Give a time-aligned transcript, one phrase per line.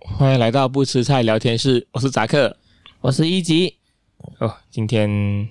[0.00, 2.56] 欢迎来到不吃菜聊天室，我是扎克，
[3.00, 3.76] 我是一级。
[4.38, 5.48] 哦，今天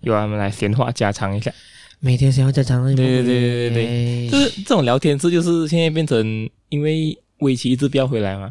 [0.00, 1.52] 由我们来闲话家常一下，
[2.00, 2.84] 每天闲话家常。
[2.84, 8.50] 对对对对对对，就是这种聊天室，就是现在变成因为围棋一直不要回来嘛，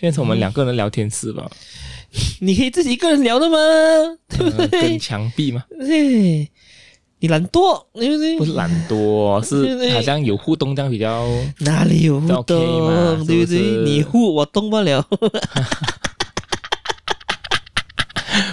[0.00, 1.48] 变成我们两个人聊天室吧。
[1.50, 3.56] 嗯、 你可以自己一个人聊的吗？
[4.28, 4.80] 对不 对？
[4.82, 5.64] 跟墙壁嘛。
[5.78, 6.50] 对。
[7.18, 8.36] 你懒惰，对不对？
[8.38, 11.26] 不是懒惰，是好像有互动这样比较。
[11.60, 12.44] 哪里有互动
[13.26, 13.58] 对不对？
[13.84, 15.02] 你互我动不了。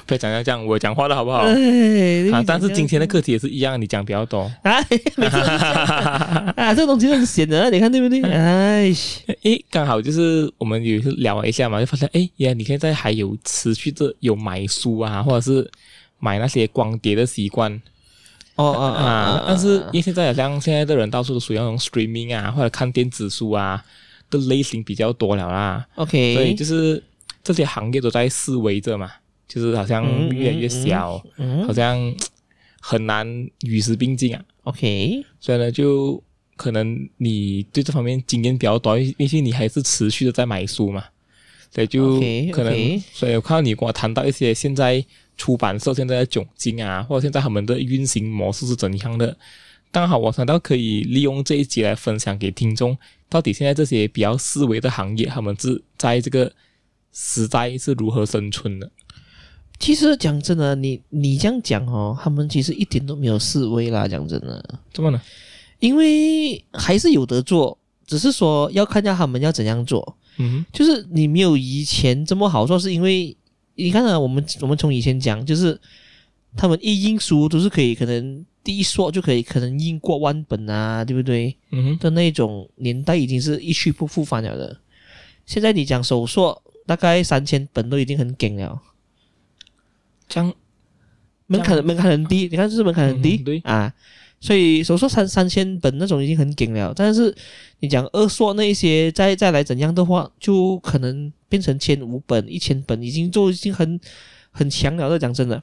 [0.06, 1.40] 不要讲要这样，我讲话了好不好？
[1.40, 4.50] 哎，啊，但是今天的课题也是一样，你讲比较多。
[4.64, 4.80] 啊
[6.56, 8.22] 啊，这个东西很闲的，你看对不对？
[8.22, 8.94] 哎，
[9.44, 15.70] 诶，刚好就是我们有一次聊一下嘛，就发现哎呀，你现在还有持续着有买书啊，或者是
[16.20, 17.82] 买那些光碟的习惯。
[18.56, 19.46] 哦哦啊！
[19.48, 23.84] 但是因为现在好像现在的人到处都属于那种 streaming 啊，或者看电子书啊
[24.30, 25.84] 的类型比较多了啦。
[25.96, 27.04] OK，所以就是
[27.44, 29.10] 这些行业都在示威着嘛，
[29.48, 31.98] 就是好像越来越小，嗯嗯、好像
[32.80, 33.28] 很难
[33.62, 34.42] 与时并进啊。
[34.66, 36.22] OK，所以呢，就
[36.56, 41.04] 可能你对这方面经验比较多，因为你还是持续的在买书嘛，
[41.74, 42.20] 所以就
[42.52, 43.04] 可能，okay, okay.
[43.12, 45.04] 所以我看到你跟我谈到一些现在。
[45.38, 49.36] 出版社现在的窘境啊，或者现在他们的运行模式是怎样的？
[49.92, 52.98] 刚好我想到可以利用这一集来分享给听众，
[53.30, 56.52] 到底现在这些比较思维的行业，他们是在这个
[57.12, 58.90] 时代是如何生存的？
[59.80, 64.08] 其实讲真的，你你这样讲哦，他们其实一点都没有示威啦。
[64.08, 65.22] 讲真的，怎么呢？
[65.80, 70.18] 因为还是有得做，只是说要看下他们要怎样做。
[70.38, 73.36] 嗯，就是你没有以前这么好做，是因为。
[73.76, 75.80] 你看啊，我们我们从以前讲，就是
[76.56, 81.56] 他们一印书都是可以，可能第一刷就可以，可能印过万本啊，对不对？
[81.72, 81.98] 嗯哼。
[81.98, 84.78] 的那种年代已经是一去不复返了的。
[85.46, 88.82] 现在你讲手硕，大概三千本都已经很紧了。
[90.28, 90.54] 这样
[91.48, 93.38] 门槛门槛很低，你看是不是门槛很低？
[93.38, 93.94] 嗯、对啊。
[94.40, 97.34] 所以手硕三三千本那种已经很紧了，但是
[97.80, 104.00] 你讲二硕那一些再再来怎样的话，就可能变成千五本、一千本，已经就已经很
[104.50, 105.20] 很强了。
[105.20, 105.62] 讲真的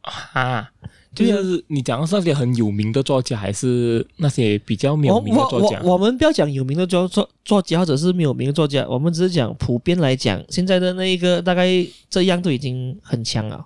[0.00, 0.68] 啊，
[1.14, 5.78] 就是你讲的是那些很有名的作家，还是那些比较没有名的作家？
[5.84, 11.68] 我我我们不要讲有名的作作作家，或者是没有名的作家，我们只是讲普遍来讲，现在的那一个大概
[12.10, 13.64] 这样都已经很强了。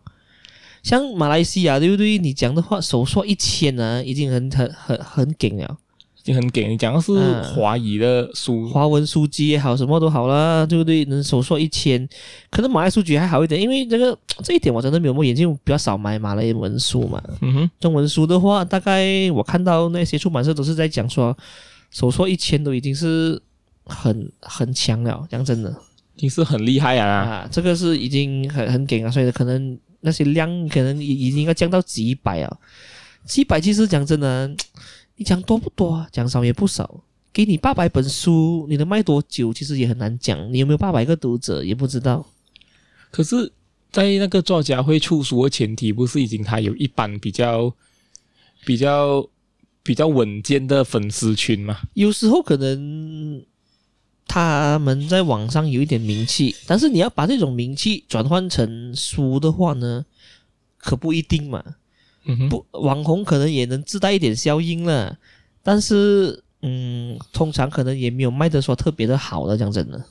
[0.82, 2.18] 像马来西亚对不对？
[2.18, 5.78] 你讲的话，手刷一千呢，已经很很很很顶了，
[6.26, 6.66] 已经很给。
[6.66, 11.04] 你讲的是华语的书，华文书籍也好，什么都好啦，对不对？
[11.04, 12.06] 能手说一千，
[12.50, 17.22] 可能马来书籍还好一点，因为这个 这一点我真的没有摸眼睛，比较少买马来文书嘛。
[17.42, 21.36] 嗯哼，中文书的话，大概我看到那些出版社都是在讲说，
[21.92, 23.40] 手说一千都已经是
[23.84, 25.70] 很很强了，讲真的，
[26.16, 27.06] 已经是很厉害啊。
[27.06, 29.78] 啊，这个是已经很很给啊，所以可能。
[30.00, 32.56] 那些量可能已已经要降到几百啊，
[33.24, 34.48] 几百其实讲真的，
[35.16, 36.08] 你讲多不多啊？
[36.12, 37.02] 讲少也不少。
[37.32, 39.52] 给你八百本书，你能卖多久？
[39.52, 40.52] 其实也很难讲。
[40.52, 42.26] 你有没有八百个读者也不知道。
[43.10, 43.52] 可是，
[43.90, 47.74] 在那个作家会出书的前提，不是已经他有一般比较、
[48.64, 49.28] 比较、
[49.82, 51.80] 比较稳健的粉丝群吗？
[51.94, 53.44] 有时候可能。
[54.28, 60.04] 他们在网上有一点名气，但是你要把这种名气转换成书的话呢，
[60.78, 61.62] 可不一定嘛。
[62.50, 65.16] 不，网红可能也能自带一点效应了，
[65.62, 70.04] 但是，嗯，通常可能也没有卖的说特别的好的，讲真的。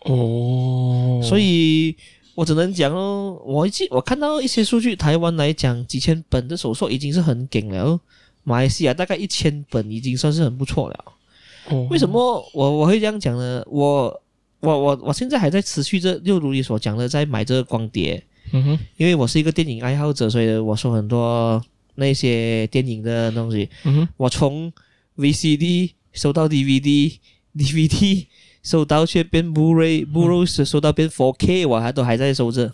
[0.00, 1.96] 哦，所以
[2.34, 7.98] 我只能讲哦，我记我看到一些数据，台湾来讲几千本的手刷已经是很顶了，
[8.44, 11.04] 马来西亚大概一千本已经算是很不错了。
[11.88, 13.64] 为什么我我会这样讲呢？
[13.70, 14.22] 我
[14.60, 18.22] 我我我现在还在持续着，就如你所讲的，在买这个光碟。
[18.52, 21.62] 嗯哼，因为我是一个电影爱好者，所以我说很多
[21.96, 23.68] 那些电影的东西。
[23.84, 24.72] 嗯哼，我从
[25.16, 28.26] VCD 收到 DVD，DVD
[28.62, 32.72] 收到却变 Blu-ray，Blu-ray 收到变 4K，我还都还在收着。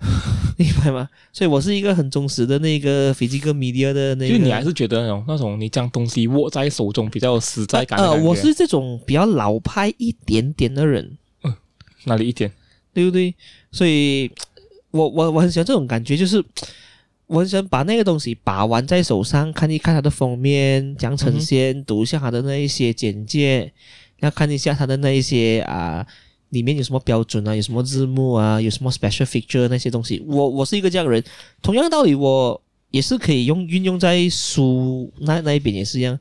[0.56, 1.08] 明白吗？
[1.30, 4.38] 所以我是一个很忠实的那个 physical media 的那个。
[4.38, 7.98] 就你还是觉得那种那种你将东西握在手中比较有实在感。
[7.98, 11.18] 呃，我是这种比较老派一点点的人。
[11.42, 11.54] 嗯，
[12.04, 12.50] 哪里一点？
[12.94, 13.34] 对不对？
[13.70, 14.30] 所以
[14.90, 16.44] 我我我很喜欢这种感觉，就是
[17.26, 23.72] 我很喜欢把那个东西把玩在手上，看一看它的封面，讲呈现，嗯、读一下它的那一些简介，
[24.20, 26.06] 要看一下它的那一些啊。
[26.50, 27.54] 里面有什么标准啊？
[27.54, 28.60] 有什么字幕啊？
[28.60, 30.20] 有什么 special feature 那些东西？
[30.26, 31.22] 我我是一个这样的人。
[31.62, 32.60] 同样的道理，我
[32.90, 36.18] 也是可以用运用在书那那一边也是一样。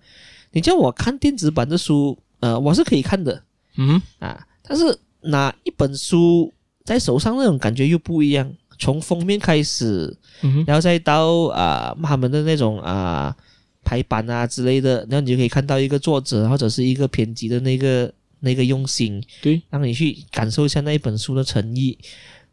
[0.52, 3.42] 你叫我看电子版的书，呃，我是可以看的，
[3.78, 8.54] 嗯啊，但是拿一本书在手上那种感觉又不一样。
[8.80, 13.36] 从封面开始，嗯，然后再到啊、呃、他们的那种啊
[13.84, 21.98] 排版啊之类的，然后你就可以看到一个作者或者是一个编辑的那个那个用心，对，让你去感受一下那一本书的诚意，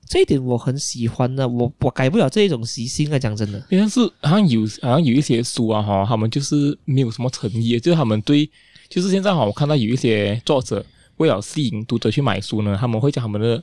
[0.09, 3.65] 这一点我很喜欢的，我我改不了这一种习性啊，讲真的。
[3.71, 8.51] 但是好像有好像有一些书啊哈，他们就是没有什么诚意，就是他们对，
[8.89, 10.85] 就是现在哈，我看到有一些作者
[11.19, 13.63] 为了吸引读者去买书呢，他们会将他们的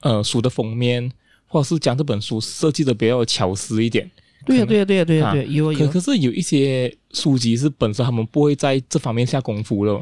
[0.00, 1.10] 呃书的封面。
[1.52, 4.10] 或者是将这本书设计的比较巧思一点。
[4.46, 5.44] 对呀、啊，对呀、啊，对呀、啊，对呀、啊，对、啊。
[5.50, 5.78] 有有。
[5.80, 10.00] 可可是有一些书籍是本身他们不会在这方面下功夫了。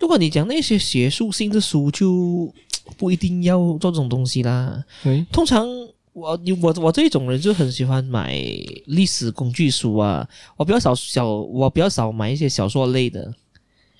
[0.00, 2.52] 如果你讲那些学术性的书，就
[2.96, 4.82] 不一定要做这种东西啦。
[5.04, 5.24] 嗯。
[5.30, 5.64] 通常
[6.12, 8.36] 我我我这种人就很喜欢买
[8.86, 10.28] 历史工具书啊。
[10.56, 13.32] 我比较少小，我比较少买一些小说类的。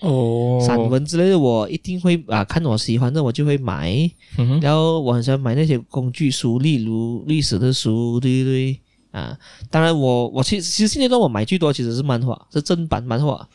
[0.00, 4.10] 哦，散文之类的我一定会啊，看我喜欢的我就会买。
[4.36, 8.80] 嗯，然后我很喜欢买那些工具书，例如历史的书，对不对？
[9.10, 9.36] 啊，
[9.70, 13.48] 当然我我其实其实现阶段我买最多其实是漫画，是正版漫画。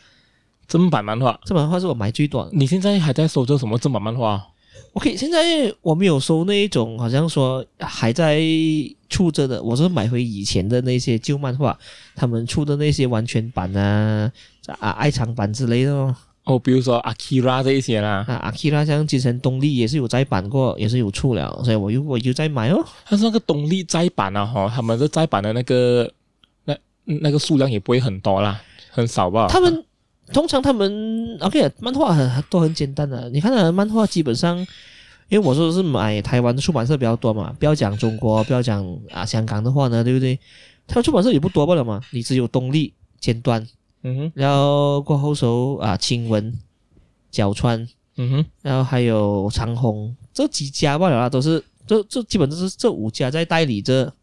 [0.66, 2.50] 正版漫画，正版漫画是我买最多。
[2.54, 4.42] 你现在还在收这什么正版漫画
[4.94, 8.42] ？OK，现在我没有收那一种，好像说还在
[9.10, 11.78] 出着的，我是买回以前的那些旧漫画，
[12.16, 14.32] 他们出的那些完全版啊
[14.80, 16.16] 啊爱藏版之类的哦。
[16.46, 22.84] 哦，比如说阿基拉这一些啦，啊，阿基拉像精神动力也是有再版过，也是有出了，所以我又我又再买哦。
[23.10, 26.12] 但是那个动力再版啊，哈，他们的再版的那个
[26.66, 29.48] 那那个数量也不会很多啦，很少吧？
[29.48, 29.86] 他们
[30.34, 33.30] 通常他们 OK，漫画很都很简单的。
[33.30, 34.58] 你看他的漫画基本上，
[35.30, 40.38] 因为我说的是买台湾的出版社比较多嘛，不要讲中国，不要讲啊香港的话呢，对不对？
[40.88, 43.66] 他们出版社也不多不了嘛，你只有动力尖端。
[44.06, 46.54] 嗯哼，然后过后手啊，青文、
[47.32, 54.14] 角川，嗯哼，然后还有长虹这几家罢了啦，都是这这基本都是这五家在代理着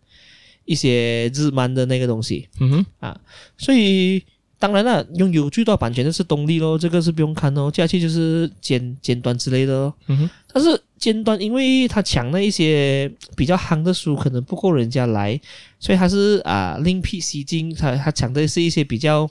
[0.66, 2.86] 一些日漫的那个东西，嗯哼。
[2.98, 3.18] 啊，
[3.56, 4.22] 所以
[4.58, 15.40] 当然了，拥有最大版权的是东立咯，这个是不用看哦，接下去就是尖尖端之类的哦，嗯哼，但是尖端因为他抢那一些比较夯的书可能不够人家来，
[15.78, 19.26] 所以他是啊另辟蹊径，他他抢的是一些比较。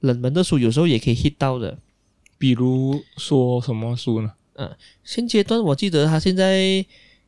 [0.00, 1.78] 冷门的书有时候也可以 hit 到的，
[2.38, 4.32] 比如说什么书呢？
[4.54, 4.70] 嗯，
[5.02, 6.84] 现阶段我记得他现在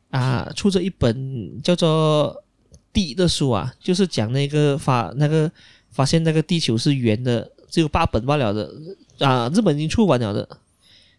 [0.09, 2.43] 啊出着一本叫做
[2.93, 5.51] 《地》的书啊，就是讲那个发那个
[5.89, 8.71] 发现那个地球是圆的，只有八本罢了的
[9.19, 10.47] 啊，日本已经出完了的。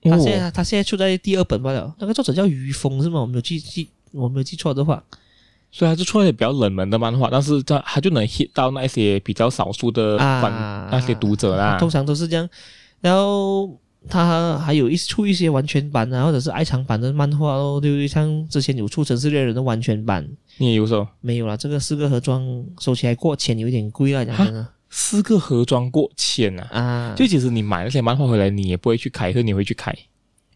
[0.03, 3.21] 他现在、哦、他现在出在第二本罢了，那个作者叫于峰是吗？
[3.21, 5.03] 我没有记记我没有记错的话。
[5.71, 11.79] 所以还是出一些比较冷门的漫画，但是他他就能 hit 到那些比较少数的版、啊、那些读者啦。
[11.79, 12.49] 通常都是这样，
[13.01, 13.79] 然后
[14.09, 18.09] 他还有一出一些完全版啊，或者是爱藏版的漫画哦，对不对？
[18.09, 20.27] 像之前有出《城市猎人》的完全版，
[20.57, 21.07] 你也有收？
[21.21, 24.67] 没有啦，这个四个盒装收起来过千，有点贵了，讲真的。
[24.91, 26.67] 四个盒装过千啊！
[26.73, 29.95] 啊，就其实你买那些漫画回来，你也不会去开，是你会去开。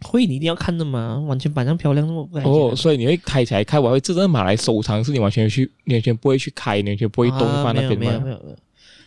[0.03, 7.99] 会，你一定要看的嘛，完全版上漂亮那么哦，所以你会开起来开，我会真正买来收藏，是你完全去，你完全不会去开，你完全不会动放那边吗？
[7.99, 8.57] 没有没有没有。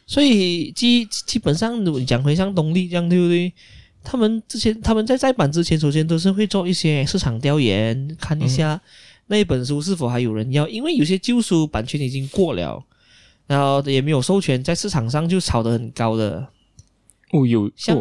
[0.07, 3.51] 所以基基本上，你讲回像东力这样，对不对？
[4.03, 8.79] 他们之前他们在再版之前，首先都是会做一些市场调研，看一下
[9.27, 12.83] 那一本书是否还有人要，因为有些旧书版权已经过了，
[13.47, 16.47] 然后也没有授权，在市场上就炒得很高的。
[17.31, 17.97] 哦，有像。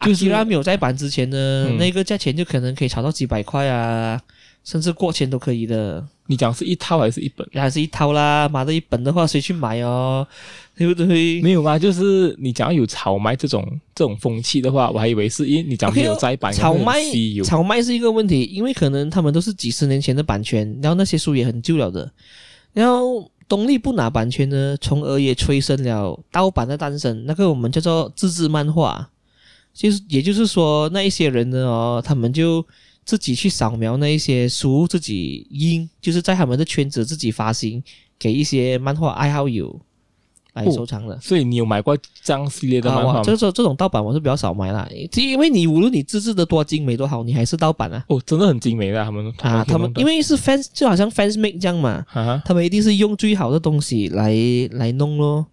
[0.00, 4.20] 就是他没有在版之前呢，嗯、那个价钱就可能可以炒到几百块啊，
[4.62, 6.06] 甚至过千都可以的。
[6.28, 7.48] 你讲是一套还是一本？
[7.54, 10.26] 还是一套啦，买的一本的话，谁去买哦？
[10.76, 11.40] 对不对？
[11.40, 16.52] 没有嘛，就是你讲有炒卖这种这种风气的话，我还以为是因为你讲没有再版。
[16.52, 17.00] Okay, 炒卖
[17.44, 22.10] 炒卖是一个问题，因为可能他们都是几十年前的版权，然后那些书也很旧了的，
[22.72, 27.24] 然后东立不拿版权呢，从而也催生了盗版的诞生。
[27.24, 29.08] 那个我们叫做自制漫画。
[29.76, 32.66] 就是，也就是说，那一些人呢，哦，他们就
[33.04, 37.82] 自己去扫描那一些书，自己印，就是在他们的圈子自己发行，
[38.18, 39.78] 给一些漫画爱好友
[40.54, 41.14] 来收藏的。
[41.14, 41.18] 哦。
[41.20, 43.20] 所以你有买过这样系列的漫画吗？
[43.20, 48.02] 啊，这种这种盗版我是比较少买啦，因为你无论你自制的多精美多好，你还是盗版啊。
[48.08, 54.34] 哦，真的很精美的，他们啊，他们因为是 fans，就好像 fans make 这样嘛，啊，他们一定是用最好的东西来
[54.72, 55.46] 来弄咯。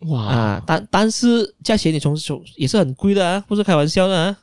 [0.00, 0.62] 哇啊！
[0.66, 4.36] 但但是价钱你从手也是很贵的啊，不是开玩笑的啊。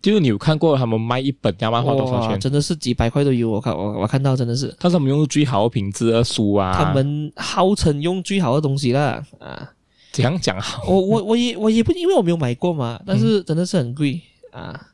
[0.00, 2.40] 就是你有看过他们卖一本漫画多少钱？
[2.40, 3.48] 真的是几百块都有。
[3.48, 4.74] 我看我我看到真的是。
[4.80, 6.74] 但是他们用最好的品质的书啊。
[6.76, 9.70] 他们号称用最好的东西啦啊。
[10.10, 10.82] 怎样讲好？
[10.88, 14.20] 我我我也我也不因为我没有买过嘛，但是真的是很贵、
[14.52, 14.88] 嗯、啊。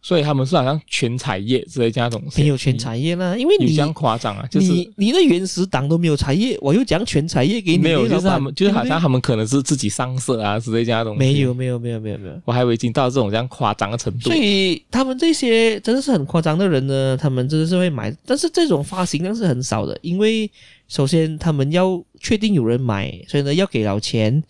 [0.00, 20.50] 所以他们是好像全彩页之类这样东西，没有全彩页啦，因为你这样夸张啊，就是你你的原始党都没有彩页，我又讲全彩页给你，没有，就是他们就是好像他们可能是自己上色啊之类这样东西，没有没有没有没有没有，我还以为已经到这种这样夸张的程度，所以他们这些真的是很夸张的人呢，他们真的是会买，但是这种发行量是很少的，因为
[20.86, 24.42] 首先他们要确定有人买，所以呢要给了钱，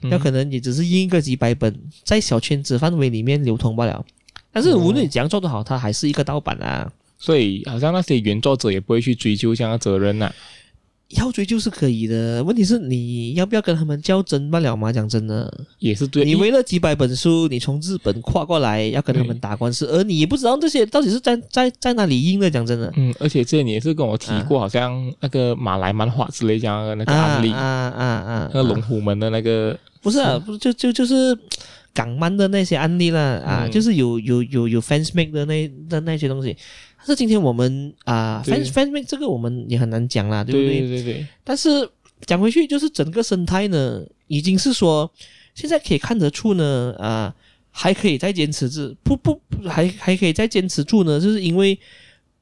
[0.00, 4.04] 那可能也只是印一个几百本，在小圈子范围里面流通罢了。
[4.54, 6.90] 但是无论你怎样做都好，它还是一个盗版啊。
[7.18, 10.34] 所以好像那些原作者也不会去追究这样的责任呐、啊。
[11.10, 14.92] 要追究是可以的，问题是你要不要跟他们较真罢了嘛？
[14.92, 16.24] 讲真的，也是对。
[16.24, 22.50] 你为了几百本书，你从日本跨过来要跟他们打官司，而你也不知道这些到底是在在在哪里印的。
[22.50, 31.38] 讲真的，嗯，而且这你也是跟我提过，好像那个马来漫画之类这样的那个案例，啊啊啊，那个龙虎门的那个，不是啊，不是就就就是。
[31.94, 36.56] 港漫的那些案例啦，啊，嗯、就是有有有有 fans make 的那的那些东西，
[36.98, 40.80] 但是今天我们啊对，fans fans make 这个我们也很难讲啦，对不对？
[40.80, 41.26] 对对对。
[41.44, 41.88] 但是
[42.26, 45.08] 讲回去，就是整个生态呢，已经是说
[45.54, 47.32] 现在可以看得出呢，啊，
[47.70, 51.78] 还可以再坚持住，不不，还还可以再坚持住呢，就是因为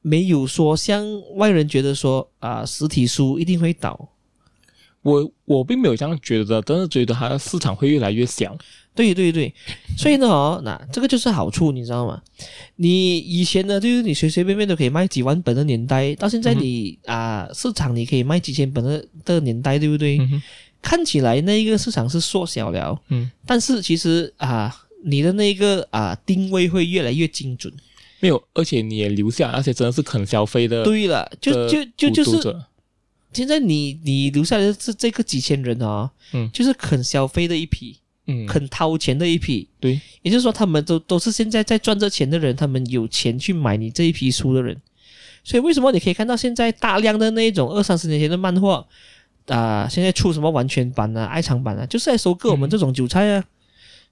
[0.01, 1.05] 没有说像
[1.35, 4.09] 外人觉得说啊，实体书一定会倒。
[5.03, 8.57] 我我并没有这样觉得，但是觉得它的市场会越来越小。
[8.95, 9.51] 对对对，
[9.97, 12.21] 所以呢，哦，那这个就是好处，你知道吗？
[12.75, 20.19] 你以前呢，就是你随随便便都可以卖几万本的年代，到现在你啊、嗯呃，市场你可以卖几千本的的年代，对不对？
[20.19, 20.41] 嗯、
[20.79, 24.73] 看起来那一个市场是缩小了，嗯，但是其实啊、呃，
[25.05, 27.73] 你的那个啊、呃、定位会越来越精准。
[28.19, 30.83] 没有，而且你也留下那些真的是肯消费的。
[30.83, 32.55] 对了，就就就就是
[33.33, 37.97] 现在你你留下来的是这个几千人啊、哦，嗯，就是肯消费的一批。
[38.25, 44.81] 嗯，肯掏钱的一批，对，也就是说，他们都都是现在在赚着钱的人，他们有钱去买你这一批书的人，
[45.43, 48.77] 所以为什么你可以看到现在大量的那一种二三十年前的漫画
[49.47, 53.39] 啊、呃，现在出什么完全版啊、爱藏版啊，就是来收割我们这种韭菜啊。
[53.39, 53.45] 嗯、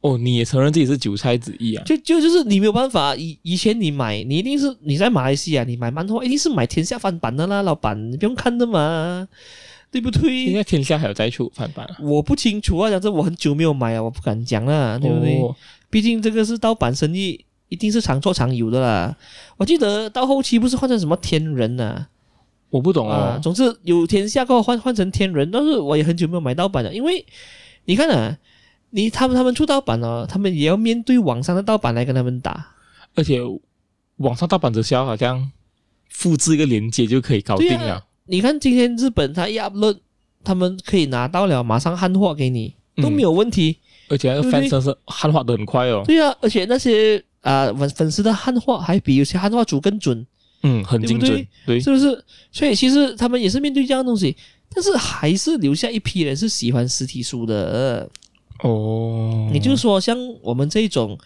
[0.01, 1.83] 哦，你也承认自己是韭菜之一啊？
[1.85, 9.27] 就就就是你没有办法，以以前你买，你一定是你在马来西亚你买馒头，一定是买天下翻版的啦，老板，你不用看的嘛。
[9.91, 10.45] 对不对？
[10.45, 11.97] 现在天下还有在出翻版啊？
[11.99, 15.41] 我不清楚啊，讲这我很久没有买啊，我不敢讲啦，对不对？
[15.41, 15.53] 哦、
[15.89, 19.13] 毕竟这个是盗版生意，一定是常做常有的啦。
[19.57, 22.07] 我记得到后期不是换成什么天人呐、啊？
[22.69, 23.37] 我不懂啊。
[23.43, 27.25] 总之有天下过后换换成天人，但是我也很久没有买盗版了，因为
[27.83, 28.37] 你看啊，
[28.91, 32.73] 你他们他们出盗版哦，他们也要面对网上的盗版来跟他们打，
[33.15, 33.39] 而且
[34.17, 35.51] 网上盗版的销好像
[36.09, 38.05] 复制一个链接就可以搞定了。
[38.25, 39.97] 你看今天日本他一 upload，
[40.43, 43.77] 他们可以拿到了，马上汉化给你都没有问题，
[44.09, 46.03] 而且那个翻身是汉化的很快哦。
[46.05, 50.25] 对啊，而且那些啊粉粉丝的汉化还比有些汉化组更准，
[50.63, 52.23] 嗯，很精准，对，对，对，是不是？
[52.51, 54.35] 所以其实他们也是面对这样的东西，
[54.73, 58.09] 但是还是留下一批人是喜欢实体书的
[58.61, 59.49] 哦。
[59.53, 61.17] 也就是说，像我们这一种。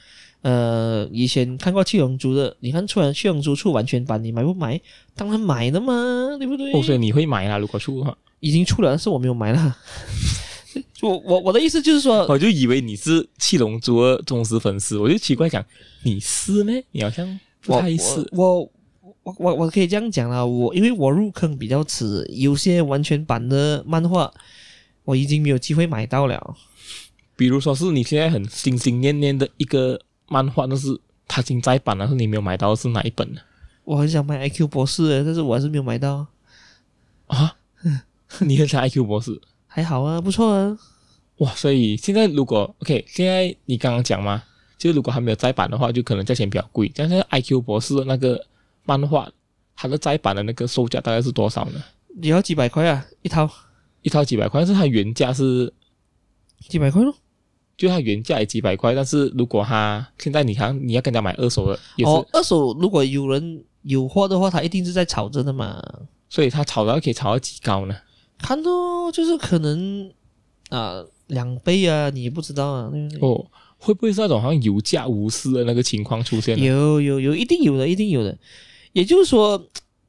[0.41, 4.79] 呃，以前看过《七龙珠》的，你看出来《七龙珠》出完全版，你买不买？
[5.15, 6.71] 当然买的嘛，对不对？
[6.71, 9.75] 哦，所以你会买啦，如果出的话，已经出了，但是我没有买啦。
[11.01, 15.65] 我我我的意思就是说，我就以为你是《七龙珠》的忠实粉丝，我就奇怪讲
[16.03, 16.73] 你是呢？
[16.91, 18.29] 你好像不太是。
[18.33, 18.69] 我我
[19.23, 24.31] 我我，我可以这样讲啦，我因为我入坑比较迟，有些完全版的漫画
[25.05, 26.55] 我已经没有机会买到了。
[27.35, 29.99] 比如说是你现在很心心念念的一个。
[30.27, 33.41] 漫画但是它已经再版了，是你没有买到是哪一本呢？
[33.83, 36.25] 我很想买 IQ 博士，但是我还是没有买到
[37.27, 37.57] 啊。
[38.41, 39.39] 你很想 IQ 博士？
[39.67, 40.75] 还好啊，不错啊。
[41.37, 44.41] 哇，所以现在如果 OK，现在你刚刚讲嘛，
[44.79, 46.91] 就如果还没有再版的话，就可能价钱比较贵。
[46.95, 48.43] 但是 IQ 博士的那个
[48.83, 49.31] 漫画，
[49.75, 51.83] 它的再版的那个售价大概是多少呢？
[52.19, 53.47] 也要几百块啊，一套，
[54.01, 55.71] 一套几百块，但是它原价是
[56.67, 57.15] 几百块咯。
[57.77, 65.83] 就它原价也几百块，但是如果它现在你看你要跟他买二手的，也是哦，二手如果有人有货的话，他一定是在炒着的嘛。
[66.29, 67.95] 所以他炒到可以炒到几高呢？
[68.37, 68.71] 看到
[69.11, 70.09] 就是可能
[70.69, 72.91] 啊两倍啊，你也不知道啊。
[73.19, 73.45] 哦，
[73.77, 76.57] 会不会是那种好像有价无市的那个情况出现？
[76.57, 78.37] 有有有，一定有的，一定有的。
[78.93, 79.61] 也就是说，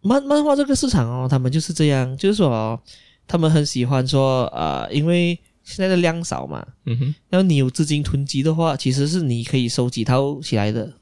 [0.02, 2.80] 漫漫画这个市场哦，他们就是这样，就是说哦，
[3.26, 5.36] 他们很喜欢说啊，因为。
[5.66, 10.92] 现在的量少嘛，嗯哼，然后你有资金囤积的话，其实是你可以收几套起来的，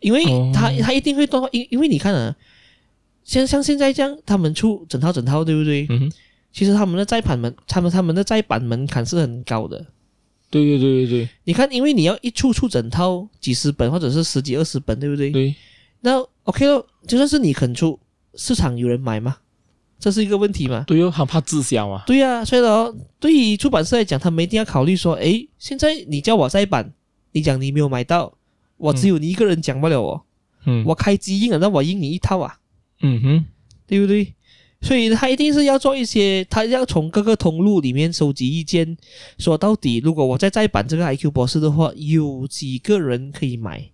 [0.00, 2.36] 因为他他一定会多，因因为你看啊，
[3.24, 5.86] 像像现在这样，他们出整套整套，对不对？
[5.88, 6.12] 嗯哼，
[6.52, 9.86] 其实他们的再版门，他们他们的再版门槛是很高的，
[10.50, 11.28] 对对对对对。
[11.44, 15.30] 你看，因为你要一出出整套几十本或者是十几二十本，对不对？
[15.30, 15.54] 对。
[16.02, 17.98] 那 OK 咯，就算是你肯出，
[18.34, 19.38] 市场有人买吗？
[20.04, 20.84] 这是一个问题嘛？
[20.86, 22.04] 对哟，很怕滞销啊。
[22.06, 26.92] 对呀、啊，所以呢，对于出版社来讲，他们一定要考虑说，诶，现在你叫我再版，
[27.32, 28.34] 你讲你没有买到，
[28.76, 30.20] 我只有你一个人讲不了哦。
[30.66, 30.84] 嗯。
[30.84, 32.58] 我开机印了，那我印你一套啊。
[33.00, 33.44] 嗯哼，
[33.86, 34.34] 对不对？
[34.82, 38.94] 所以他一定是要做一些，他要从各个通路里面收集意见，
[39.38, 43.88] 说到底，如果我再再版这个 IQ 博士的话，有几个人可以买？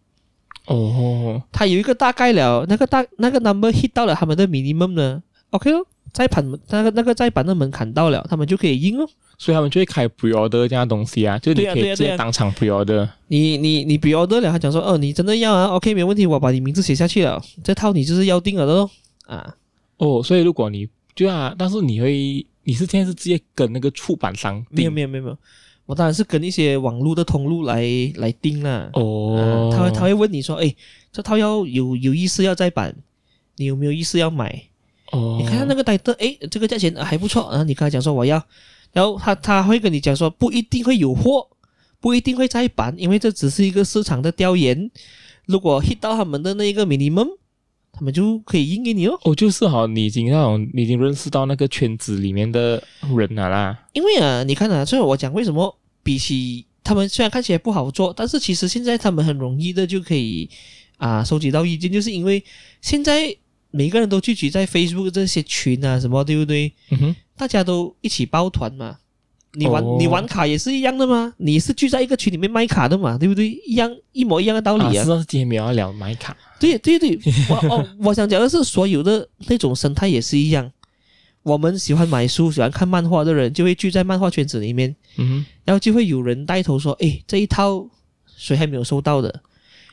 [0.66, 9.08] 哦，他有一个大概了，那个大那个 number hit 到了他们的 minimum 呢？OK 哦，再版那个那个再版的门槛到了，他们就可以印哦。
[9.38, 13.08] 所以他们就会开 pre-order 这样东西啊，就你可以直接当场 pre-order。
[13.28, 18.90] 你你你 pre-order 了，他讲说哦，你真的要啊？OK，没问题，我把你名字写下去了，这套你就是要定了的喽
[19.24, 19.54] 啊。
[19.96, 24.62] 哦，所以如果你对啊，但是你会，你是现在是直接跟那个出版商？
[24.68, 25.38] 没有没有没有没有，
[25.86, 27.82] 我当然是跟一些网络的通路来
[28.16, 28.90] 来订了。
[28.92, 30.74] 哦、啊，他会他会问你说，哎，
[31.10, 32.94] 这套要有有意思要再版，
[33.56, 34.64] 你有没有意思要买？
[35.10, 38.42] 哦，你看看那个 title，哎，这个价钱还不错，然后你跟他讲说我要，
[38.92, 41.48] 然后他他会跟你讲说不一定会有货，
[42.00, 44.90] 不一定会再版，因为这只是一个市场的调研，
[45.46, 47.28] 如果 hit 到他们的那个 minimum。
[47.92, 49.18] 他们就可以印给你哦。
[49.24, 52.82] 哦，就是哈，你已经那种，你已经认识到那个圈子里面的
[53.14, 53.76] 人了啦。
[53.92, 60.48] 因为啊，你看啊，所以我讲为什么比起他们虽然看起来不好做，但是其实现在他们很容易的就可以
[60.98, 62.42] 啊收集到意见，就是因为
[62.80, 63.36] 现在
[63.70, 66.72] 每个人都聚集在 Facebook 这些群啊什么，对不对？
[66.90, 68.98] 嗯哼，大家都一起抱团嘛。
[69.54, 71.34] 你玩、哦、你玩卡也是一样的吗？
[71.38, 73.48] 你是聚在一个群里面卖卡的嘛，对不对？
[73.66, 75.04] 一样一模一样的道理啊。
[75.04, 76.36] 是啊，今天没有要聊买卡。
[76.60, 77.18] 对对对，
[77.50, 80.70] 我哦，我想讲的是，所有的那种生态也是一样。
[81.42, 87.88] 我们喜欢买书、喜欢看漫画的人，就会聚在漫画圈子里面，嗯，然后就会有人带头说：“诶，这一套
[88.36, 89.42] 谁还没有收到的？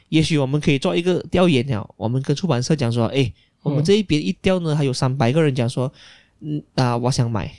[0.10, 1.90] 也许我们可以做一个调研了。
[1.98, 5.92] 我们跟出版社讲说：诶，我们这一边一调呢，还有三百个人讲说，
[6.42, 7.52] 嗯啊，我想买。”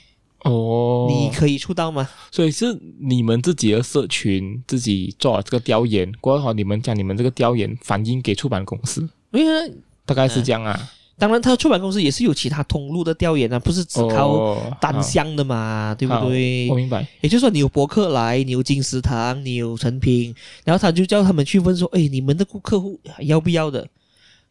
[0.45, 2.09] 哦，你可以出道吗？
[2.31, 9.05] 所以是你们自己的社群自己做了这个调研，过后你们将你们这个调研反映给出版公司。
[9.31, 9.69] 对啊，
[10.05, 10.71] 大概是这样啊。
[10.71, 16.69] 呃、当然，他出版公司也是有其他通路的调研啊，不是只靠单向的嘛，哦、对不对？
[16.69, 17.05] 我明白。
[17.19, 20.33] 也就是说，你有博客来，你有金石堂，你有诚品，
[20.63, 23.85] 然后他就叫他们去问说：“哎，你们的顾客户要不要的？”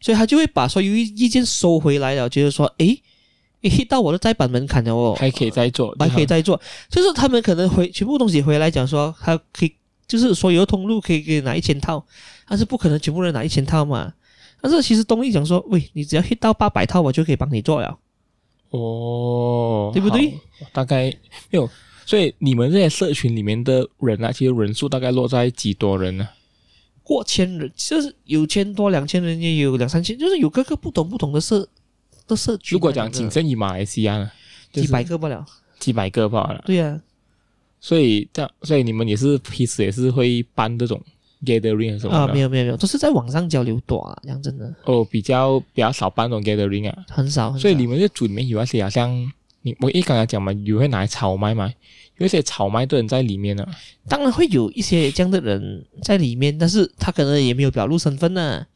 [0.00, 3.02] 所以他就会把所有意见收回来了，就是说：“诶。”
[3.60, 9.74] 一 hit 到我的再版门槛了哦，还可以再做，还可以再做，就是他们可能回全部东西回来讲说，他可以
[10.06, 12.06] 就是所有的通路可以给你拿一千套，
[12.46, 14.14] 但是不可能全部人拿一千套嘛。
[14.60, 17.98] 但是其实东立讲说，喂，你只要 hit 到八百套，我就可以帮你做了。
[18.70, 20.38] 哦，对不对？
[20.72, 21.06] 大概
[21.50, 21.68] 没有，
[22.06, 26.28] 所以你们这些社群里面的人啊，其实人数大概落在几多人呢？
[27.08, 31.66] 过千人，就是有千多、两千人，也有两三千，就是有各个不同不同的社。
[32.26, 34.30] 的社区如果讲仅限于马来西亚呢，
[34.70, 35.42] 几百个不了，
[35.78, 36.62] 几百个罢了。
[36.66, 37.00] 对呀、啊，
[37.80, 41.00] 所以这样，所以你们也是平时也是会办这种
[41.46, 42.26] gathering 什么的啊？
[42.26, 44.70] 没有没有没有，都是在网上交流多啊，讲真的。
[44.84, 47.50] 哦，比较比较少办这种 gathering 啊，很少。
[47.50, 47.62] 很少。
[47.62, 49.32] 所以你们这组里面有那些好像
[49.68, 51.70] 你我一刚才讲嘛，有会拿来炒卖嘛？
[52.16, 53.70] 有一些炒卖的人在里面呢、啊。
[54.08, 58.66] 当然会有一些这样的人在里面，但是他可能也没有表露身份呢、啊。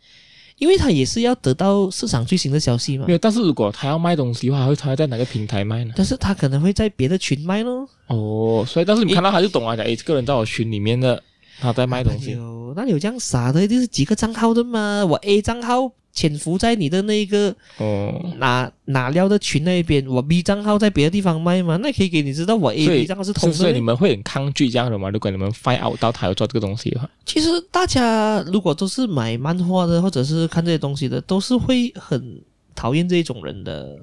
[0.59, 3.07] 因为他也是要得到市场最新的消息嘛。
[3.07, 5.93] 对，但是如果他要卖东西的话，会他会在哪个平台卖呢？
[5.97, 7.89] 但是他可能会在别的群卖咯。
[8.07, 11.21] 哦，所以但是你看到他就懂啊，讲诶，这个人在我群里面的，
[11.59, 12.33] 他在卖东西。
[12.33, 15.05] 有，那有这样傻的，就是几个账号的嘛？
[15.05, 15.91] 我 A 账号。
[16.13, 23.55] 潜伏在你的那个哦，哪哪料的群那边，我 B 账号在别的地方卖嘛，那可以给你知道我 A B 账号是同的。
[23.55, 25.09] 所以你们会很抗拒这样的吗？
[25.09, 32.41] 如果你们 find out 到他要做这个东西的话，其实大家如果都是买漫画的，或者是看这些东西的，都是会很
[32.75, 33.99] 讨厌这种人的，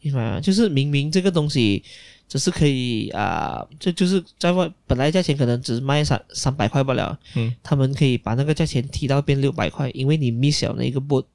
[0.00, 0.40] 明白吗？
[0.40, 1.84] 就是明明这个东西。
[2.32, 11.26] 只是可以啊，这、呃、就，就是在外本来价钱可能只是卖三三百块不了，嗯，他们可以把那个价钱提到变六百块，因为你 miss 了那个 boat，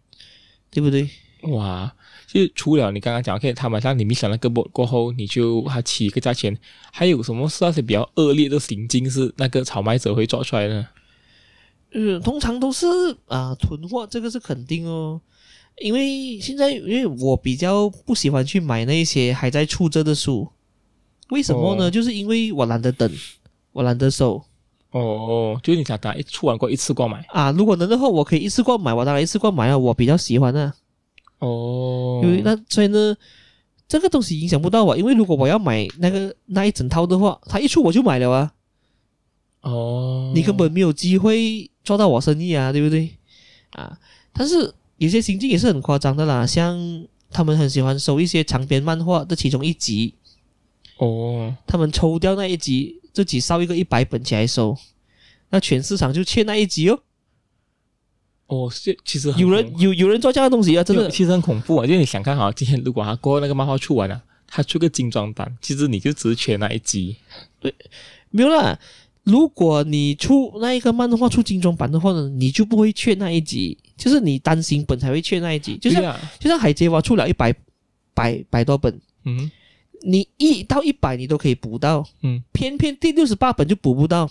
[0.71, 1.07] 对不对？
[1.43, 1.93] 哇，
[2.25, 6.57] 就除了你刚刚讲，可以他们像你 miss 了那个 boat 过后，你就还起一个价钱，
[6.91, 10.88] 还有什么是那些比较恶劣的行径是那个炒卖者会做出来的？
[11.91, 12.88] 嗯，通常都是
[13.27, 15.21] 啊囤货，这个是肯定哦，
[15.77, 20.49] 因为现在因为我比较不喜欢去买那些还在出着的书。
[21.29, 21.85] 为什么呢？
[21.85, 23.09] 哦、就是因为我懒得等，
[23.73, 24.41] 我懒得收。
[24.91, 27.51] 哦哦，就是你想打一出完过一次过买啊？
[27.51, 29.77] 如果能的话，我可以一次过买，我当然一次过买啊。
[29.77, 30.73] 我比较喜欢啊。
[31.39, 33.15] 哦，因为那所以呢，
[33.87, 38.53] 这个东西影响不到我，因为如果我要买那个那一整套的话，它一出我就买了啊。
[39.61, 43.11] 哦，你根本没有机会做到我生意啊，对不对？
[43.71, 43.99] 啊，
[44.31, 50.13] 但是有些行径也是很夸张的啦，像他们很喜欢收一些长篇漫画的其中一集，
[50.97, 54.75] 哦，他们抽掉那一集，自己烧一个一百本起来收，
[55.49, 56.99] 那全市场就缺那一集哦。
[58.47, 61.86] 哦，其其实有人有有人做这样的东西啊，真的，其实很恐怖啊。
[61.86, 67.17] 就你想看哈，今天如果他过后那个漫画出完了，他出个精装版，其实你就只缺那一集。
[67.60, 67.73] 对，
[68.29, 68.79] 没有啦。
[69.23, 75.77] 如果你出那一个漫画出精装版的话呢，你就不会缺那一集，就是你单行本才会缺那一集。
[75.77, 77.53] 就像、啊、就像海贼王出了一百
[78.13, 79.51] 百百多本，嗯，
[80.01, 84.29] 你一到一百你都可以补到，嗯，偏偏第六十八本就补不到，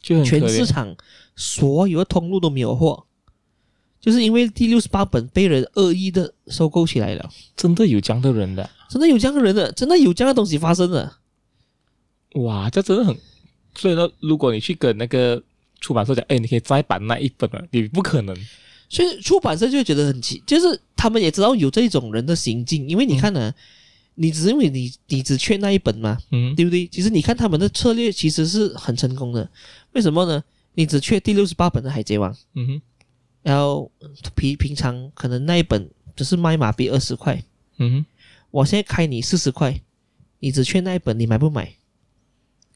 [0.00, 0.96] 就很全市场
[1.34, 3.04] 所有的通路都没有货，
[4.00, 7.30] 就是因为第六十八本被人恶意的收购起来了。
[7.56, 11.16] 真的有这样的人的，真的有这样的人的，真的有这样的东西发生的。
[12.34, 13.16] 哇，这真的很。
[13.74, 15.42] 所以呢，如果你去跟那个
[15.80, 18.36] 出版社讲，哎，你可以再版那一本了，你不可能。
[18.88, 23.54] 所以出版社就觉得很奇，就是他们也知道有这种人的行径，因为你看呢，嗯、
[24.20, 26.86] 你只因为你你只缺那一本嘛，嗯，对不对？
[26.88, 29.48] 其实你看他们的策略其实是很成功的，
[29.92, 30.42] 为什么呢？
[30.74, 32.82] 你只缺第六十八本的海贼王，嗯哼，
[33.42, 33.90] 然后
[34.34, 37.42] 平平常可能那一本只是卖马币二十块，
[37.78, 38.06] 嗯哼，
[38.50, 39.80] 我现在开你四十块，
[40.40, 41.72] 你只缺那一本，你买不买？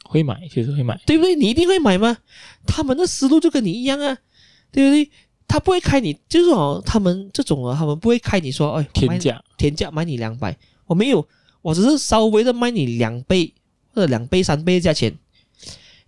[0.05, 1.35] 会买，其实会买，对不对？
[1.35, 2.19] 你一定会买吗？
[2.67, 4.19] 他们的思路就跟你一样啊，
[4.71, 5.11] 对不对？
[5.49, 11.27] 他不会开你，就是哦，他们这种啊，他们不会开你说，哎，天价，天价买你两百，我没有，
[11.63, 13.53] 我只是稍微的卖你两倍
[13.95, 15.13] 或者两倍、三倍的价钱，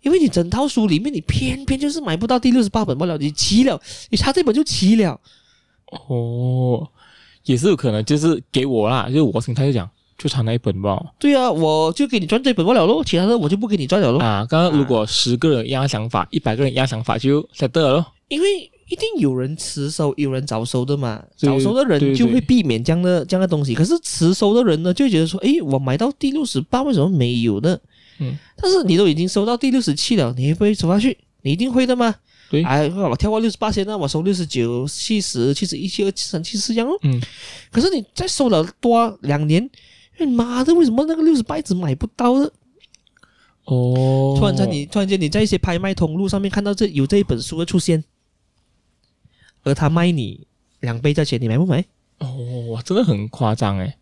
[0.02, 5.20] 因为你整套书里面，你偏偏就是买不到第六十八本不了，你齐了，你差这本就齐了。
[6.08, 6.88] 哦，
[7.44, 9.88] 也是有可能，就是给我啦，就是我心态就讲。
[10.16, 11.04] 就差那一本吧。
[11.18, 14.20] 对啊，我就给你赚这本不了咯，其他的我就不给你赚了咯。
[14.20, 18.06] 啊，刚刚如果十个人一样想法，一百、啊、个人一样想法就得了咯。
[18.28, 21.22] 因为一定有人迟收，有人早收的嘛。
[21.36, 23.74] 早收的人就会避免这样的这样的东西。
[23.74, 27.78] 可是迟收的人呢，就觉得说，诶，我买到第六十八，为什么没有呢？
[28.18, 28.36] 嗯。
[28.56, 31.16] 但是你都已经收到第六十七了，你会不会走下去？
[31.42, 32.14] 你一定会的嘛。
[32.50, 32.62] 对。
[32.62, 36.96] 哎，我跳过六十八先，那我收六十九、七十、七十一、七二、七三、七四这样哦。
[37.02, 37.20] 嗯。
[37.70, 39.68] 可是你再收了多两年。
[40.16, 40.72] 哎妈的！
[40.72, 42.48] 为什么那个六十八一直买不到呢？
[43.64, 48.04] 哦，突然间你突然间你在一些拍卖通路上面看到这有这一本书的出现，
[49.64, 50.46] 而他卖你
[50.80, 51.84] 两倍价钱，你买不买？
[52.18, 53.94] 哦，真的很夸张诶。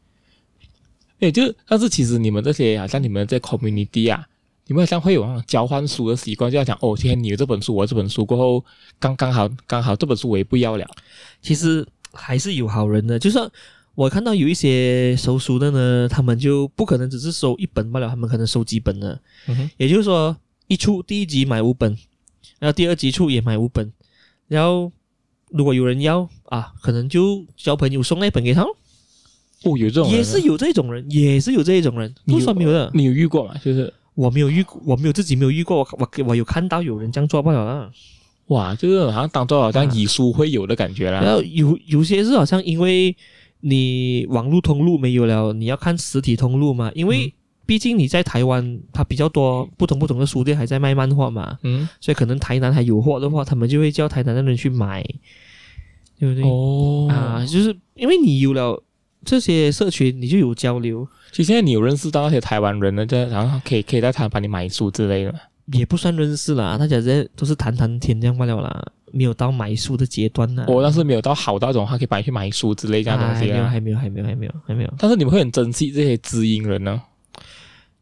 [1.20, 4.27] 诶，就但是其实你们这些好像你们在 community 啊，
[4.66, 8.64] 你们好像会有那种交换书的习惯，就要讲哦，今天你有这本书，我这本书过后
[8.98, 10.87] 刚刚好刚好这本书我也不要了。
[11.40, 13.51] 其实还是有好人的，就算。
[13.94, 19.20] 我看到有一些收书的呢，他们就不可能只是收一本罢了，他们可能收几本呢？
[19.77, 20.35] 也就是说，
[20.66, 21.94] 一出第一集买五本，
[22.59, 23.92] 然后第二集出也买五本，
[24.48, 24.90] 然后
[25.53, 28.62] 如果有人要啊，可能就交朋友送那本给他。
[28.62, 32.91] 哦，有这种人，也是有这种人，也是有这种人，不说没有的。
[32.95, 33.55] 你有遇过吗？
[33.65, 37.91] 就是我没有遇，我没有自己没有遇过，我我我有看到有人这样做罢了啦。
[38.47, 41.21] 哇，就是好像当做好像以书会友的感觉啦。
[41.21, 43.17] 然后有有些是好像因为。
[43.65, 46.91] 你网络通路没有了，你要看实体通路嘛？
[46.97, 47.33] 因为
[47.73, 51.59] 毕竟你在台湾，它比较多不同不同的书店还在卖漫画嘛。
[51.63, 55.03] 嗯，所以可能台南还有货的话，他们就会叫台南的人去买，
[56.19, 56.45] 对不对？
[56.45, 58.79] 哦，啊，就是因为你有了
[59.25, 61.09] 这些社群，你就有交流。
[61.31, 65.35] 其实现在你有认识到那些台湾人呢，就然后可以可以在台湾帮你买书之类的，
[65.73, 68.85] 也不算认识啦，大家这都是谈谈天这样罢了啦。
[69.15, 74.95] 没有到买书的阶段呢、啊，我当时没有到好到这种，他可以帮你去买书之类这样东西啊，还没有，还没有，还没有，还没有，还没有。
[74.99, 77.01] 但是你们会很珍惜这些知音人呢？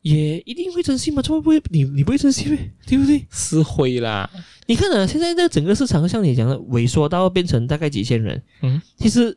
[0.03, 1.21] 也一定会珍惜吗？
[1.23, 1.63] 怎么不会？
[1.71, 2.71] 你你不会珍惜呗？
[2.87, 3.27] 对不对？
[3.31, 4.29] 是会啦。
[4.67, 9.37] 你看啊，现在这整个市场像你讲的萎缩到变成大概几千人，嗯，其实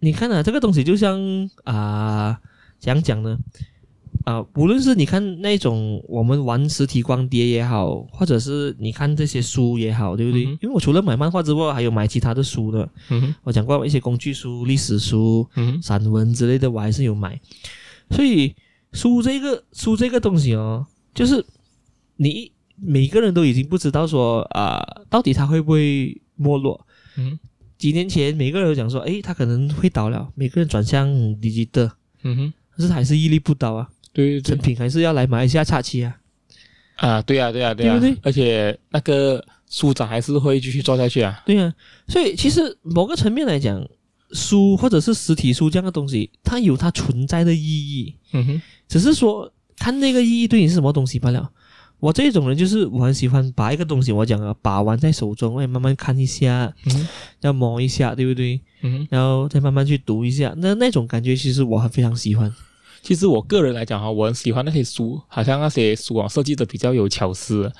[0.00, 1.20] 你看啊，这个东西就像
[1.64, 2.38] 啊，
[2.78, 3.38] 怎样讲呢？
[4.24, 10.44] 啊，无论是你看那种我们玩实体光碟也好，或者是你看这些书也好，对不对？
[10.44, 12.88] 嗯、因为我除了买漫画之外，还有买其他的书的。
[13.10, 17.40] 嗯，我讲过一些工具书、历史书、嗯、散文之类的，我还是有买。
[18.10, 18.54] 所以
[18.92, 21.44] 书这个书这个东西哦，就是
[22.16, 26.86] 你每个人都已经不知道说啊，到底它会不会没落？
[27.16, 27.38] 嗯，
[27.78, 31.08] 几年前每个人都讲说，诶，它可能会倒了，每个人转向
[31.40, 31.90] digital。
[32.22, 33.88] 嗯哼，可是还是屹立不倒啊。
[34.12, 36.16] 对，成品还是要来马来西亚插旗啊！
[36.96, 38.20] 啊，对啊，对啊，对啊，对不对？
[38.22, 41.42] 而且那个书展还是会继续做下去啊！
[41.46, 41.72] 对啊，
[42.06, 43.82] 所以其实某个层面来讲，
[44.32, 48.14] 书或者是实体书这样的东西，它有它存在的意义。
[48.32, 51.50] 嗯哼，只是说看那个意义对你是什么东西罢了。
[52.00, 57.08] 我这种人就是我很喜欢把一个东西，我讲啊，把玩在手中，哎，慢慢看一下，嗯，
[57.42, 58.60] 要摸一下，对不对？
[58.80, 62.52] 嗯，然后再慢慢去读一下，那那种感觉其实我很非常喜欢。
[63.02, 67.72] 其实我个人来讲哈，我很喜欢那些书，好像那些书啊设计的比较有巧思。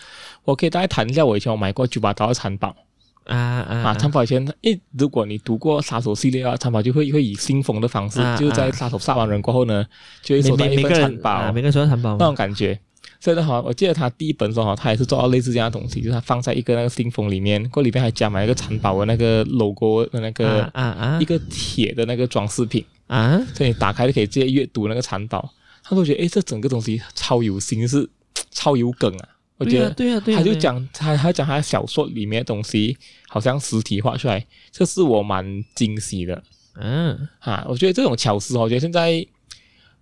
[0.44, 2.76] 我可以大概谈一下，我以前我买过九把刀的蚕宝。
[3.24, 3.94] 啊啊啊！
[3.94, 9.86] 蚕宝以前，诶，如果你读过杀手系列啊，蚕宝就会会以信封的方式，啊、就是在杀手杀完人过后呢，
[10.22, 12.78] 就会收到一份蚕宝，啊，每个人收到蚕宝那种感觉。
[13.20, 25.52] 所以的话，我记得他第一本的时候，他也是做到类似这样的东西，就是他放在一个那个信封里面，过里面还加满一个蚕宝的那个 logo 的那个啊啊，一个铁的那个装饰品啊，所以你打开就可以直接阅读那个蚕宝。
[25.84, 28.08] 他都觉得，诶，这整个东西超有心思，
[28.50, 29.28] 超有梗啊。
[29.58, 32.96] 我觉得，对啊，对啊，他就讲他，他讲他小说里面的东西，
[33.28, 36.42] 好像实体化出来，这是我蛮惊喜的。
[36.74, 39.24] 嗯，哈，我觉得这种巧思，我觉得现在，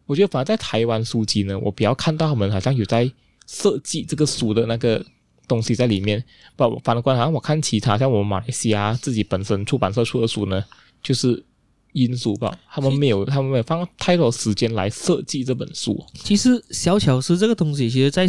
[0.06, 3.10] 我觉得反而在台湾书籍呢，我比较看到他们好像有在
[3.46, 5.04] 设计这个书的那个
[5.46, 6.24] 东西在里面。
[6.56, 10.64] 不，反过来，好像我看其他像我们马来西亚自己本身出版社出的书呢，
[11.02, 11.44] 就是
[11.92, 16.02] 英书吧，他们没有，他们没有放太多时间来设计这本书。
[16.14, 18.26] 其实小巧思这个东西，其实在。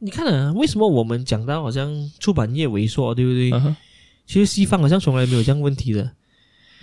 [0.00, 3.74] 你看啊，为什么我们讲到好像出版业萎缩，对不对？Uh huh.
[4.26, 6.02] 其实西方好像从来没有这样问题的。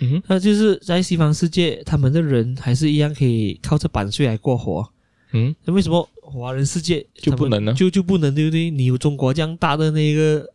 [0.00, 4.88] 嗯哼，那就是在西方世界，他们的人还是一样可以靠着版税来过活。
[5.32, 7.72] 嗯，那为什么华人世界就不能呢？
[7.74, 8.70] 就就不能，对不对？
[8.70, 10.50] 你有中国这样大的那个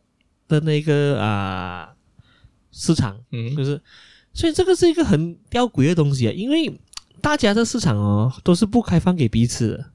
[0.47, 1.89] 的那个啊
[2.71, 3.79] 市场，嗯，就是，
[4.33, 6.77] 所以这个是一个很吊诡的东西啊，因为
[7.21, 9.85] 大家的市场哦都是不开放给彼此的。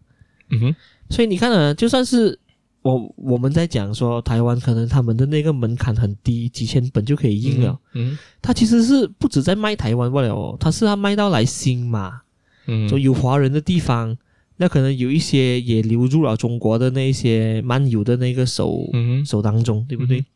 [0.51, 0.77] 嗯哼，
[1.11, 2.39] 所以你看啊，就算是。
[2.85, 7.81] 我我们在讲说台湾可能他们的那个门槛很低，几千本就可以印了。
[7.95, 12.21] 嗯，他其实是不止在卖台湾不了哦，他是他卖到来新嘛，
[12.67, 14.15] 嗯，说有华人的地方，
[14.59, 20.21] 那可能有一些也流入了中国的那些漫游的那个手，嗯，手当中，对不对？
[20.21, 20.27] 嗯、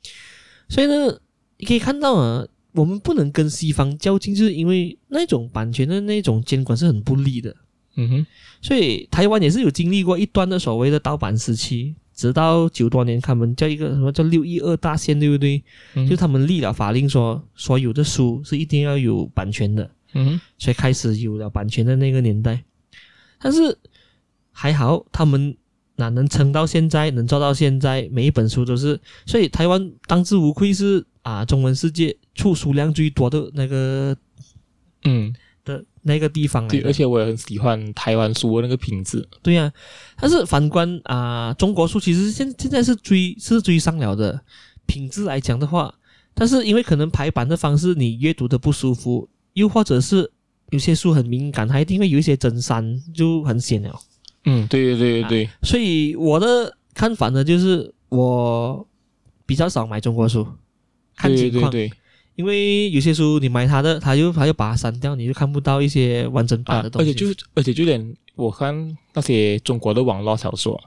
[0.71, 1.21] 所以呢，
[1.59, 7.55] 你可以看到啊，我们不能跟西方较劲，就是因为那种版权的那种监管是很不利的。
[7.97, 8.27] 嗯哼，
[8.63, 11.95] 所以台湾也是有经历过一段的所谓的盗版时期。
[12.19, 15.63] 直到九多年，他们叫一个什么叫六一二大限，对不对？
[15.95, 22.61] 嗯、就他们立了法令说，说所有的书是一定要有版权的，嗯，所以开始有了版权的那个年代。
[23.39, 23.79] 但是
[24.51, 25.57] 还好，他们
[25.95, 34.17] 哪能撑到现在，能做到现在，每一本书都是，所以台湾当之无愧是啊，中文世界出书量最多的那个，
[35.05, 35.33] 嗯。
[35.69, 39.29] 的那个地方，对，而且我也很喜欢台湾书的那个品质。
[39.43, 39.73] 对呀、啊，
[40.19, 44.41] 但是反观啊、呃，中国书其实现现在是追是追上了的
[44.87, 45.95] 品质来讲的话，
[46.33, 50.31] 但是因为可能排版的方式你阅读的不舒服，又或者是
[50.71, 53.95] 有些书很敏感，它一定会有一些真删，就很显了。
[54.47, 55.53] 嗯，对对对对对、啊。
[55.63, 58.87] 所以我的看法呢，就是我
[59.45, 60.47] 比较少买中国书，
[61.15, 61.71] 看情况。
[61.71, 61.99] 对对对对
[62.39, 67.11] 因为有些书你买他的，他又他又把它删掉，你就看不到一些完整版的东西。
[67.11, 70.81] 啊、而且就而且就连我看那些中国的网络小说，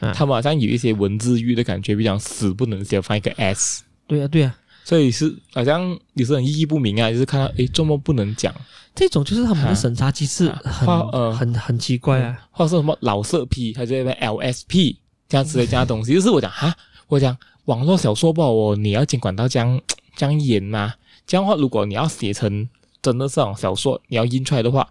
[0.00, 3.82] 啊、他们好像有一些文字狱的感觉，比较死不能写，放一个 S。
[4.06, 8.54] 对呀、啊、对呀、啊，所以是好像也是很意义不明啊，就是看到诶，这么不能讲，
[8.94, 14.96] 这种就是他们的审查机制很、啊、呃很很奇怪啊，或者说什么老色批，还是 LSP
[15.30, 16.76] 这样子的这样东西，就是我讲哈，
[17.08, 19.80] 我讲网络小说不好哦，你要监管到这样。
[20.16, 20.94] 这样演嘛？
[21.26, 22.68] 这样的话，如果你要写成
[23.02, 24.88] 真的这种小说，你要印出来的话，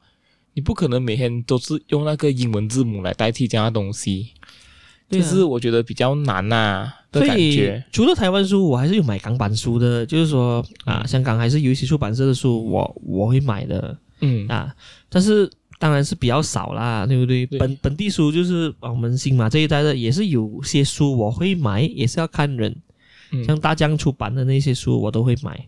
[0.54, 4.30] 你不可能每天都是用那个英文字母来代替这样的东西。
[5.10, 7.84] 就、啊、是我觉得比较难呐、啊、的感觉。
[7.92, 10.06] 除了台湾书，我还是有买港版书的。
[10.06, 13.96] 就是说啊，香港还是有一些出版社的书我，我我会买的。
[14.22, 14.74] 嗯啊，
[15.10, 17.46] 但是当然是比较少啦，对不对？
[17.46, 22.76] 对本本地书就是我们新马这一代的，也是有些书我会买，也是要看人。
[23.46, 25.60] 像大江出版的那些书，我都会买，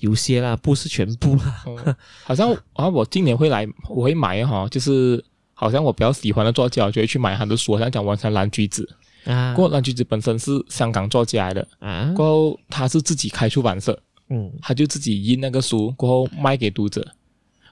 [0.00, 1.62] 有些啦，不是全部啦。
[1.66, 5.22] 哦、 好像啊，我今年会来，我会买哈，就是
[5.52, 7.72] 好像我比较喜欢的作家，我就会去买他的书。
[7.74, 8.88] 好像讲完成蓝橘子
[9.24, 13.98] 啊，过后蓝橘子本身是香港作家来的啊，过后他是自己开出版社，
[14.28, 17.06] 嗯，他就自己印那个书，过后卖给读者。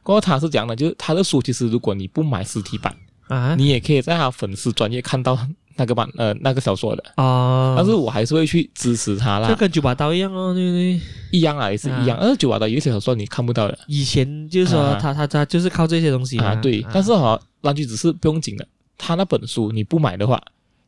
[0.02, 2.94] 过后他是讲的，就是他的书其实如果你不买实体版
[3.28, 5.38] 啊，你也可以在他粉丝专业看到。
[5.80, 9.48] 那个版呃，那个小说的啊，但是我还是会去支持他啦。
[9.48, 11.00] 就跟九把刀一样哦，对不对？
[11.32, 12.18] 一样啊，也是一样。
[12.18, 13.78] 而九把刀有些小说你看不到的。
[13.86, 16.84] 以前就是说他他他就是靠这些东西啊，对。
[16.92, 20.38] 但是哈，蓝橘子是不用紧的，他那本书你不买的话，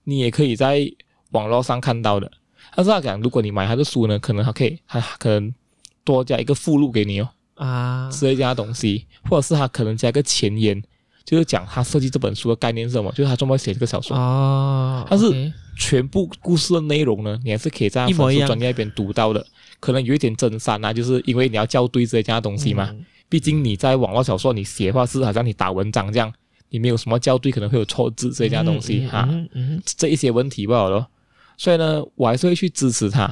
[0.04, 0.86] 你也可以在
[1.30, 2.30] 网络上看到的。
[2.76, 5.54] 但是他讲，如果你买他的书呢，可能还可以他可能
[6.04, 10.82] 多加一个附录给你哦啊，之类这样东西，或者是他可能加一个前言。
[11.24, 15.06] 就是讲他设计这本书的概念是什么，就是他专门写这个小说啊。
[15.08, 19.44] 但是全部故事的内容呢，你还是可以在粉丝专业那边读到的。
[19.80, 22.88] 可能有一点真删啊，就是因为你要校对这些东西嘛。
[22.92, 26.32] 嗯、毕竟你在网络小说你写的话是好像你打文章这样，
[26.70, 29.26] 你没有什么校对，可能会有错字这些东西哈。
[29.30, 31.06] 嗯嗯，这一些问题不好咯。
[31.56, 33.26] 所以呢，我还是会去支持他，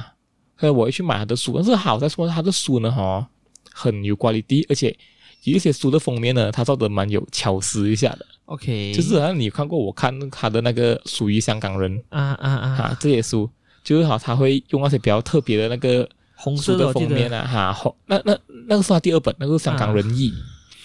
[0.57, 1.53] 所以我会去买他的书。
[1.55, 3.27] 但是好在说他的书呢，哈，
[3.71, 4.95] 很有 quality，而且
[5.43, 8.25] 有一些书的封面呢，他做的蛮有巧思一下的。
[8.45, 13.49] OK，就是好像你看过我看他的那个属于香港人啊啊啊，哈，这些书
[13.83, 16.07] 就是好，他会用那些比较特别的那个。
[16.43, 18.35] 红色的封面啊，哈，红那那
[18.67, 20.33] 那个是他第二本，那个是香港人译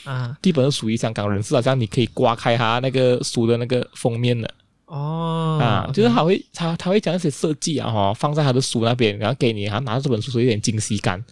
[0.04, 4.52] 啊，第一本是属于香港人，是好像你可以刮开他那个书的那个封面的
[4.84, 11.24] 哦，啊，就是他会他他会讲一些设计啊，哈，放在他的书那边，然后给你，他拿着这本书，有点惊喜感。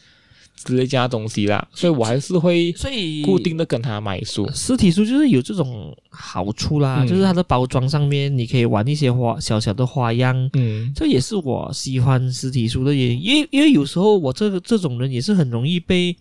[0.54, 4.48] 之类这样东西啦，所以我还是会所以固定的跟他买书。
[4.52, 13.22] 实体书就是有这种好处啦，嗯、就是它的包装上面你可以玩一些花小小的花样，嗯，这也是我喜欢实体书的原因。
[13.22, 16.16] 因为因为有时候我这个这种人也是很容易被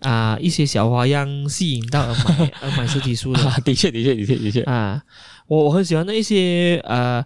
[0.00, 3.40] 啊、呃、一些小花样吸引到而买而买实体书的。
[3.64, 5.00] 的确的确的确的确啊，
[5.46, 7.24] 我我很喜欢那一些呃，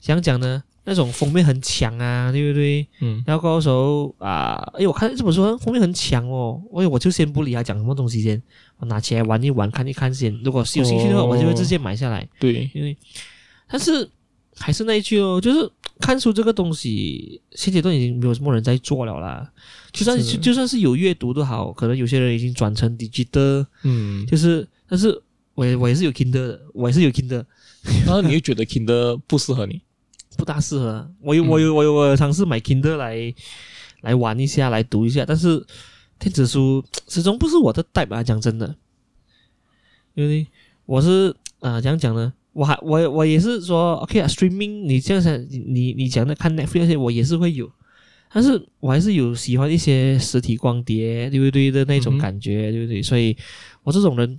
[0.00, 0.62] 想讲呢。
[0.84, 2.86] 那种封面很强啊，对不对？
[3.00, 3.22] 嗯。
[3.26, 8.42] 然后高手啊，哎，我看这本书封面很强哦，所以我就先不理他讲什么东西先，
[8.78, 10.36] 我拿起来玩一玩，看一看先。
[10.42, 12.28] 如果是有兴趣的话，哦、我就会直接买下来。
[12.40, 12.96] 对，因为
[13.68, 14.08] 但是
[14.56, 19.50] 还是那一句哦，就是看书这个东西，现阶段已经没有什么人在做了啦。
[19.92, 25.22] 就算是就算是有阅读都好，可能有些人已经转成 digital，嗯，就是，但是
[25.54, 27.44] 我也我也是有 Kindle 的，我也是有 Kindle。
[28.04, 29.80] 然后你又觉得 Kindle 不适合你？
[30.36, 33.34] 不大适合，我有我有我有我有尝试买 Kindle 来
[34.00, 35.64] 来玩一下，来读一下，但是
[36.18, 38.74] 电子书始终不是我的 type 啊，讲真的，
[40.14, 40.46] 因为
[40.86, 47.70] 我是啊，怎样讲呢，我还我我也是说，OK 啊，streaming，你这样想，你你讲的看 Netflix 那些，我也是会有，
[48.32, 51.70] 但是我还是有喜欢一些实体光碟，对不对？
[51.70, 53.02] 的那种感觉，嗯、对不对？
[53.02, 53.36] 所以
[53.82, 54.38] 我这种人。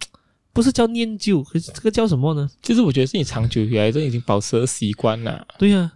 [0.54, 2.48] 不是叫念旧，可是这个叫什么呢？
[2.62, 5.48] 其实我觉得是你长久以来都已经保持了习惯了。
[5.58, 5.94] 对呀、啊，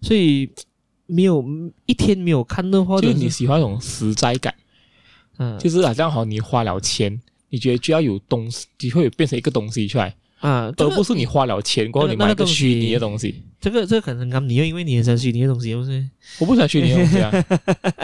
[0.00, 0.50] 所以
[1.04, 1.44] 没有
[1.84, 4.54] 一天没有看的话，就是你喜欢那种实在感。
[5.36, 13.42] 嗯，就是好像好，你花了钱，你觉得就要有东西，就会变成一个东西出来啊，而不是你花了钱过后你买一个虚拟的东西。
[13.60, 16.08] 这个这个可能刚你又因为你很喜欢虚拟的东西，是不是？
[16.40, 17.30] 我不喜欢虚拟的东西啊，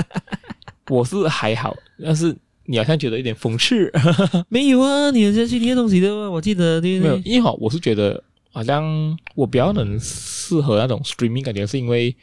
[0.91, 2.37] 我是还好，但是。
[2.71, 3.91] 你好像觉得有点讽刺，
[4.51, 5.11] 没有啊？
[5.11, 6.31] 你很相信这些东西的吗？
[6.31, 7.13] 我记得对不对？
[7.13, 12.15] 没有，因为好，我是觉得好像我比较能适合那种 streaming 感觉，是因为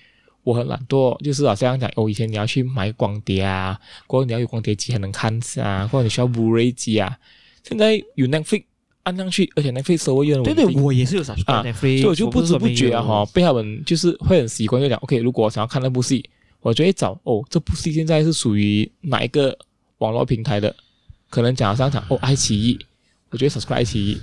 [0.44, 7.18] 我很懒惰，就是好像讲哦，以前你要去买光碟啊，或者你要有光碟机才能看啊，或者你需要 Blu-ray 机啊，
[7.64, 8.66] 现在有 Netflix
[9.02, 10.64] 按上去，而且 Netflix 稍微有点稳定。
[10.64, 16.24] 对对，我也是有啥啊，Netflix，所以我就不知不觉啊哈，被他们就是会很习惯，就讲 OK，如果我想要看那部戏，
[16.62, 19.58] 我就会找哦，这部戏现在是属于哪一个？
[20.00, 20.76] 网络平台的，
[21.30, 22.80] 可能讲上讲哦，爱奇艺，
[23.30, 24.20] 我觉得 subscribe 爱奇艺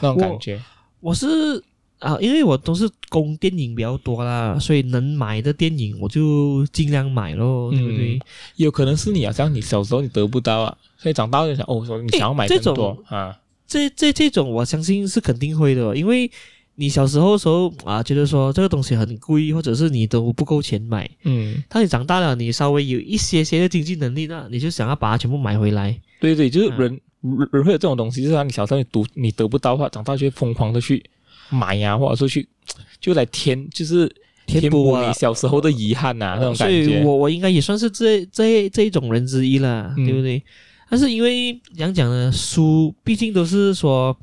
[0.00, 0.60] 那种感觉。
[1.00, 1.62] 我，我是
[1.98, 8.20] 啊，因为我都是供电影比较多啦，所以能买的电影我就尽量买咯，对不对？
[8.56, 13.38] 有可能是你啊，像你小时候你得不到啊，所以长大就想哦，说你想要买更多啊。
[13.66, 16.30] 这这这种我相信是肯定会的，因为。
[16.78, 21.10] 你小时候的时候啊，觉得说这个东西很贵，或者是你都不够钱买。
[21.24, 25.98] 嗯，当你长大了，你稍微有一些些的经济能力，那你就想要把它全部买回来。
[26.20, 31.02] 对对，就是人、嗯、人会有这种东西，就是让你小时候你读你得不到的话，长大就会疯狂的去
[31.48, 32.46] 买呀、啊，或者说去
[33.00, 36.84] 就来填，就是填补你小时候的遗憾呐、啊，那种感觉。
[36.84, 40.42] 所以我我应该也算是这这这一种人之一了，嗯、对不对？
[40.90, 44.14] 但是因为讲讲呢，书毕竟都是说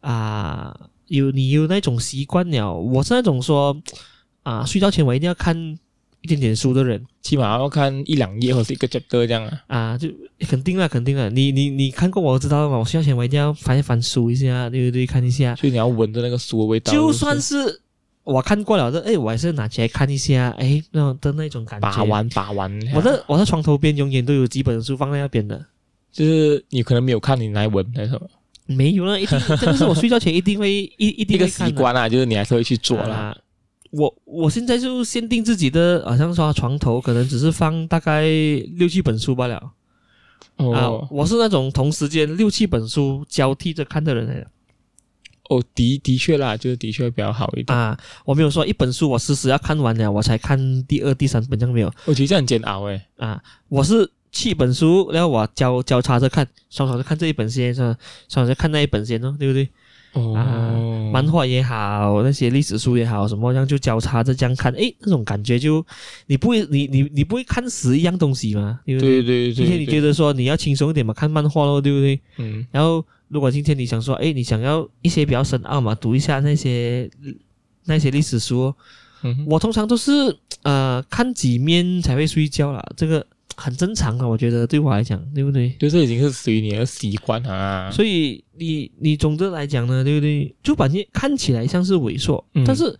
[0.00, 0.74] 啊。
[1.10, 3.76] 有你有那种习惯了，我是那种说
[4.44, 5.56] 啊，睡觉前我一定要看
[6.22, 9.60] 一点点书的人，起码要看一两页或者是一个 chapter 这样啊。
[9.66, 10.08] 啊，就
[10.46, 11.28] 肯定了，肯定了。
[11.28, 12.78] 你你你看过我知道嘛？
[12.78, 15.04] 我睡觉前我一定要翻一翻书一下，对不对？
[15.04, 15.56] 看一下。
[15.56, 16.92] 所以你要闻着那个书的味道。
[16.92, 17.80] 就算是
[18.22, 21.90] 我看过了的，哎，我还是拿起来看一下，哎，那种的那种感觉。
[21.90, 22.70] 把玩把玩。
[22.94, 25.66] 我的我的床头边永远都有几本书放在那边的，
[26.12, 28.28] 就是你可能没有看，你来闻还是什么？
[28.70, 33.14] 没有了，一定 这个是我睡觉前一定会一一定会一个习惯啊，就是你还是会去做啦。
[33.14, 33.36] 啊、
[33.90, 38.22] 我我现在就限定自己的，好像说床头可能只是放大概
[38.76, 39.72] 六七本书罢了。
[40.56, 44.46] 哦、啊，我是那种同时间六七本书交替着看的人来的。
[45.48, 47.98] 哦，的的确啦，就是的确会比较好一点啊。
[48.24, 51.92] 我没有说一本书我时时要看完了我才看第二、第三本，这样没有。
[52.04, 53.02] 我觉得这样很煎熬诶。
[53.16, 57.96] 啊，我是七本书，然后我交交叉着看，双手就看这一本先，是吧？
[58.28, 59.68] 双手看那一本先哦，对不对？
[60.12, 60.74] 哦、啊，
[61.12, 65.84] 漫画也好，那些历史书也好，什么样就交叉着这样看，诶，那种感觉就
[66.26, 68.80] 你不会，你你你不会看死一样东西嘛？
[68.84, 69.22] 对不对？
[69.22, 69.54] 对对对。
[69.54, 72.20] 今天你觉得说你要轻松一点嘛，看漫画咯，对不对？
[72.38, 72.66] 嗯。
[72.72, 77.08] 然后如果今天你想说，诶，你想要一些比较深奥嘛，读一下那些
[77.84, 78.74] 那些历史书，
[79.22, 83.24] 嗯，我通常都是呃看几面才会睡觉啦，这个。
[83.60, 85.68] 很正常啊，我觉得对我来讲，对不对？
[85.78, 87.90] 就这已经是属于你的习惯啊。
[87.90, 90.54] 所以你你总的来讲呢，对不对？
[90.62, 92.98] 就把你看起来像是萎缩，嗯、但是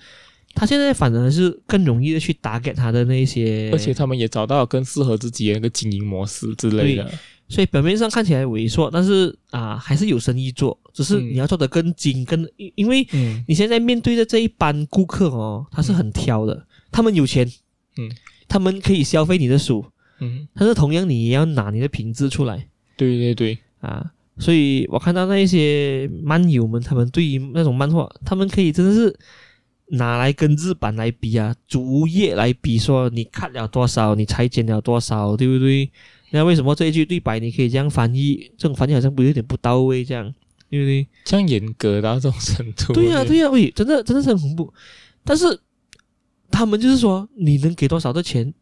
[0.55, 7.11] 他现在反而是更容易的去打给他的那些，而且他们也找到更适合自己的一个经营模式之类的。
[7.49, 13.05] 所以表面上看起来萎缩，但是啊，还是有生意做，只是你要做的更精、更，因为
[13.49, 17.51] 你现在面对的这一班顾客哦，他是很挑的，他们有钱，
[17.97, 18.09] 嗯，
[18.47, 19.85] 他们可以消费你的书。
[20.21, 22.67] 嗯，但是同样你也要拿你的品质出来，
[22.97, 29.15] 对对对啊，所以我看到那一些漫友们，他们对于那种漫画，他们可以真的是
[29.89, 35.91] 拿来跟日版来比啊，逐页来比，说你看了多少，你裁剪了多少，对不对？
[36.31, 38.53] 那为什么这一句对白你可以这样翻译？
[38.57, 40.33] 这种翻译好像不有点不到位，这样
[40.69, 41.07] 对不对？
[41.25, 42.93] 这样严格到这种程度？
[42.93, 44.73] 对呀、啊、对呀、啊，喂，真的真的是很恐怖。
[45.25, 45.59] 但是
[46.51, 48.55] 他们就是说，你能给多少的钱？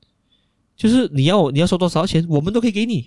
[0.78, 3.04] 就是你要你要收多少钱，我们都可以给你。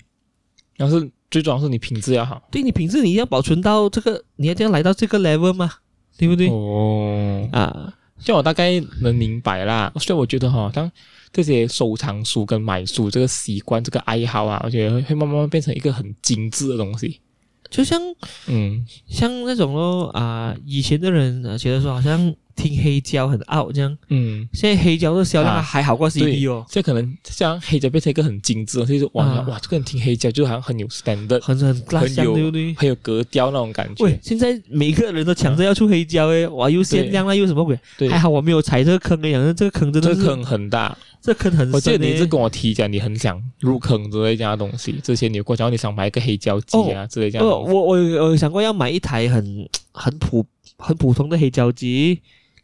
[0.78, 5.72] 但是最重要是你品质要好，对，你品质你要保存到这个，你要这样来到这个 level 嘛，
[6.17, 6.49] 对不对？
[6.49, 9.91] 哦，啊，这样我大概能明白啦。
[9.99, 10.91] 所以我觉得哈，当
[11.32, 17.22] 这些收藏书跟买书这个习惯、这个爱好啊，我觉得会慢慢变成一个很精致的东西。
[17.69, 18.01] 就像
[18.47, 22.36] 嗯，像那种咯啊，以前的人觉得说好像。
[22.55, 26.65] 听黑胶很 out 这样，嗯，现在黑胶的销量还好过 CD 哦。
[26.69, 32.73] 这可能像黑胶变成一个很精致，就是哇、啊、哇，这个人听黑胶就好像很有 standard，很很很有对不对？
[32.75, 34.05] 很有格调那种感觉。
[34.05, 37.77] 喂，现在每个人都抢着要出黑胶诶，哇，又限量了又什么鬼？
[37.97, 41.73] 对，还好我没有踩这个坑诶，反正这个坑真的是这坑很大，这个坑很深。
[41.73, 44.93] 我记得你一直跟我提讲，你很想入坑之类这样的东西。
[45.03, 47.53] 之前你有跟我讲你想买一个黑胶机啊、哦、之类这样的。
[47.53, 50.45] 我我我有想过要买一台很 很普
[50.77, 52.21] 很普通的黑胶机。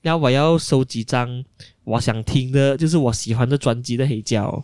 [0.08, 1.43] 要我要收几张
[1.84, 4.64] 我想听的，就是我喜欢的专辑的黑胶，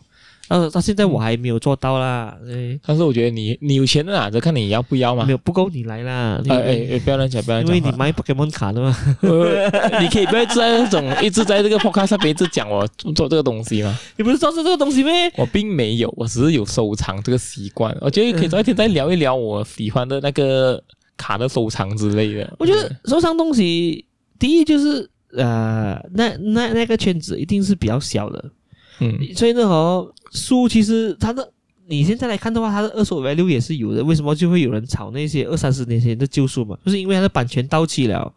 [0.49, 2.37] 呃，到现在我还没有做到啦。
[2.45, 5.23] 对，但是我觉得你你有钱的啦，就看你要不要嘛。
[5.23, 6.41] 没有不够你来啦。
[6.49, 7.75] 哎哎哎，不要乱讲，不要乱讲。
[7.75, 8.93] 因为你买 Pokemon 卡的嘛。
[10.01, 12.85] 你可以不要在那种一直在这个 Podcast 上面一直讲我
[13.15, 13.97] 做这个东西吗？
[14.17, 15.31] 你不是说是这个东西咩？
[15.37, 17.95] 我并没有，我只是有收藏这个习惯。
[18.01, 20.83] 我觉得可以找一天再聊一聊我喜欢的那个
[21.15, 22.53] 卡的收藏之类的。
[22.59, 24.05] 我觉得收藏东西，
[24.37, 25.09] 第一就是。
[25.35, 28.51] 呃，那那那个圈子一定是比较小的，
[28.99, 31.51] 嗯，所以呢，哦，书其实它的
[31.87, 34.03] 你现在来看的话，它的二手 value 也是有的。
[34.03, 36.77] 为什么就会有人炒那些二三十年前的旧书嘛？
[36.85, 38.33] 就是因为它的版权到期了，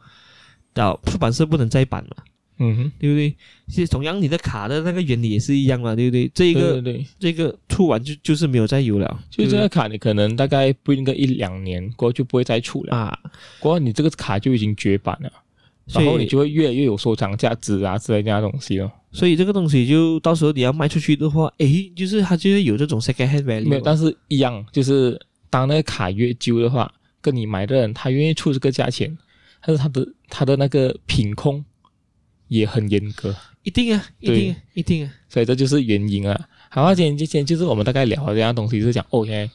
[0.72, 2.16] 到出版社不能再版了，
[2.58, 3.36] 嗯哼，对不对？
[3.68, 6.30] 其实同样你的卡的那个原理也是一样嘛，对不对？
[6.34, 13.18] 这一个对对对，这个出完就就是没有再有了，就这个卡你可能大概不应该一两年过后就不会再出了啊，
[13.60, 15.30] 过后你这个卡就已经绝版了。
[15.92, 18.90] 然后你就会越来越有收藏价值啊之类这样东西哦。
[19.12, 23.68] 所以这个东西就到时候你要卖出去的话，诶，就是它就会有这种 second hand value。
[23.68, 25.18] 没有，但是一样，就是
[25.48, 29.16] 当那个卡越旧的话，跟你买的人他愿意出这个价钱，
[29.64, 31.64] 但是他的他的那个品控
[32.48, 33.34] 也很严格。
[33.62, 35.12] 一定啊，一定啊，一定啊。
[35.28, 36.38] 所以这就是原因啊。
[36.68, 39.48] 好啊，今天今天就是我们大概聊的这样东西，就是讲 OK。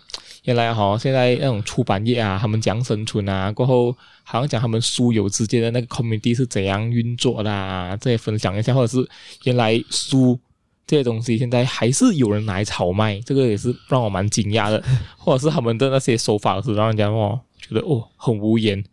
[0.43, 9.07] 原来哈，现在那种出版业啊，他们讲生存啊，过后好像讲他们书友之间的那个 community 是怎样运作的啊，这些分享一下，或者是
[9.43, 10.39] 原来书
[10.87, 14.83] 这些东西现在还是有人来炒卖，这个也是让我蛮惊讶的，
[15.15, 18.83] 或者是他们的那些手法是让人家哦觉得哦很无言。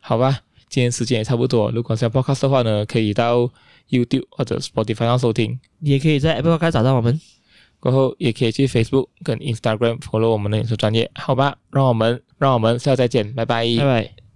[0.00, 3.48] 好吧，今天时间也差不多，如果想 podcast 的话呢，可以到
[3.88, 7.20] YouTube 或者 Spotify 上收听，你也可以在 Apple Podcast 找到我们。
[7.80, 11.56] 过后也可以去 Facebook 跟 Instagram follow 我们的影视专业，好吧？
[11.70, 14.27] 让我们让我们下次再见，拜拜，拜拜。